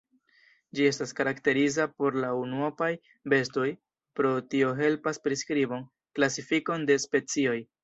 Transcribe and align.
Ĝi 0.77 0.85
estas 0.91 1.11
karakteriza 1.19 1.85
por 1.99 2.17
la 2.23 2.31
unuopaj 2.45 2.89
bestoj, 3.35 3.67
pro 4.21 4.33
tio 4.55 4.73
helpas 4.83 5.23
priskribon, 5.29 5.87
klasifikon 6.21 6.91
de 6.93 7.01
specioj. 7.09 7.59